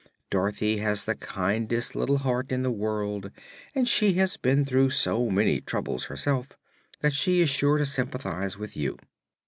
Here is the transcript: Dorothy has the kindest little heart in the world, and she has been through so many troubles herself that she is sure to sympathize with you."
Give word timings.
Dorothy 0.31 0.77
has 0.77 1.03
the 1.05 1.13
kindest 1.13 1.95
little 1.95 2.17
heart 2.17 2.51
in 2.51 2.63
the 2.63 2.71
world, 2.71 3.29
and 3.75 3.87
she 3.87 4.13
has 4.13 4.35
been 4.35 4.65
through 4.65 4.89
so 4.89 5.29
many 5.29 5.61
troubles 5.61 6.05
herself 6.05 6.47
that 7.01 7.13
she 7.13 7.39
is 7.39 7.51
sure 7.51 7.77
to 7.77 7.85
sympathize 7.85 8.57
with 8.57 8.75
you." 8.75 8.97